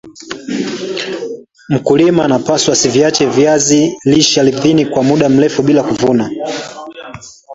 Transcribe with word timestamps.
mkulima 1.69 2.25
anaaswa 2.25 2.73
asiviache 2.73 3.25
viazi 3.25 3.99
lishe 4.05 4.41
ardhini 4.41 4.85
kwa 4.85 5.03
muda 5.03 5.29
mrefu 5.29 5.61
bila 5.63 5.83
kuvunwa 5.83 6.29